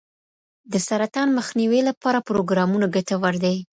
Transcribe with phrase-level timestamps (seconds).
[0.71, 3.55] د سرطان مخنیوي لپاره پروګرامونه ګټور دي.